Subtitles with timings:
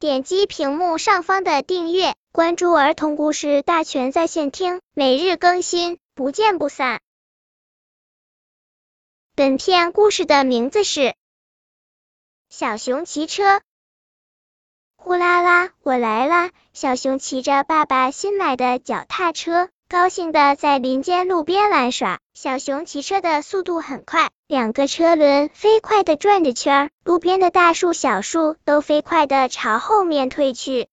[0.00, 7.00] 点击屏幕上方的订阅，关注儿童故事大全在线听，每日更新，不见不散。
[9.34, 11.00] 本片故事的名字是
[12.48, 13.56] 《小熊骑车》。
[14.94, 16.52] 呼啦啦，我来啦！
[16.72, 19.68] 小熊骑着爸爸新买的脚踏车。
[19.88, 22.20] 高兴的在林间路边玩耍。
[22.34, 30.88] 小熊骑车的速度很快，两个车轮飞快的转着圈儿，路边的大树、小树都飞快的朝后面退去。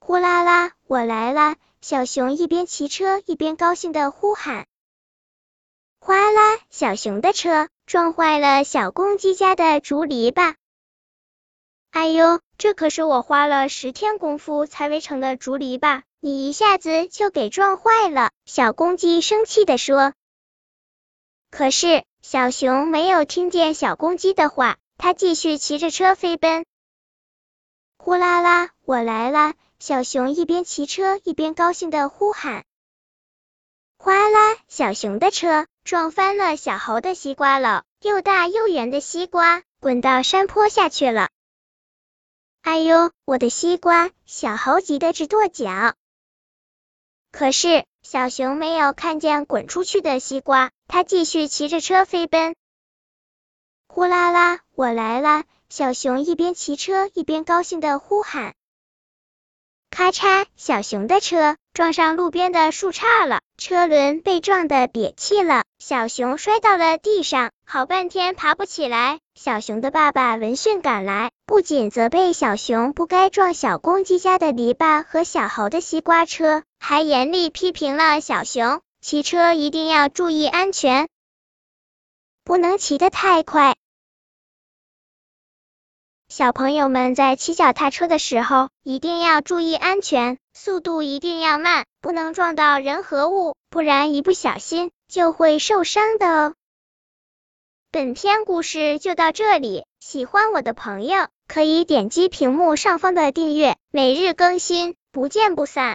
[0.00, 1.54] 呼啦啦，我来啦！
[1.80, 4.66] 小熊一边骑车一边高兴的呼喊。
[6.00, 10.56] 哗啦，小熊的车撞坏了小公鸡家的竹篱笆。
[11.92, 16.02] 哎呦，这可是我花了十天功夫才围成的竹篱笆。
[16.18, 20.12] 你一下子就给撞坏了，小公鸡生气的说。
[21.48, 26.66] 可是小熊没有听见小公鸡的话，它继续骑着车飞奔。
[27.98, 29.54] 呼啦啦，我来啦！
[29.78, 32.64] 小熊一边骑车一边高兴的呼喊。
[33.96, 41.28] 哗啦，小熊的车撞翻了小猴的西瓜篓，又大又圆的西瓜滚到山坡下去了。
[42.62, 44.10] 哎呦，我的西瓜！
[44.24, 45.94] 小猴急得直跺脚。
[47.38, 52.56] 可是小熊没有看见滚出去的西瓜，它继续骑着车飞奔。
[53.86, 55.44] 呼啦啦，我来啦！
[55.68, 58.54] 小熊一边骑车一边高兴的呼喊。
[59.90, 69.18] 咔嚓，小熊的车撞上路边的树杈了，车轮被撞得瘪气了，小熊摔到了地上，好半天爬不起来。
[69.34, 81.08] 小熊的爸爸闻讯赶来，不仅责备小熊不该撞小公鸡家的篱笆和小猴的西瓜车，还严厉批评了小熊，骑车一定要注意安全，
[82.42, 83.76] 不能骑得太快。
[86.28, 96.54] 小朋友们在骑脚踏车的时候，一定要注意安全，速度一定要慢，不能撞到人和物，不然一不小心就会受伤的哦。
[97.92, 105.94] 本篇故事就到这里，喜欢我的朋友可以点击屏幕上方的订阅，每日更新，不见不散。